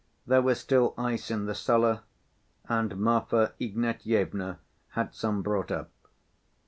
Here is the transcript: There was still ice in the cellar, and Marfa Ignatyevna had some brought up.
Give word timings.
There 0.25 0.41
was 0.41 0.59
still 0.59 0.95
ice 0.97 1.29
in 1.29 1.45
the 1.45 1.53
cellar, 1.53 1.99
and 2.67 2.97
Marfa 2.97 3.53
Ignatyevna 3.61 4.57
had 4.93 5.13
some 5.13 5.43
brought 5.43 5.69
up. 5.69 5.91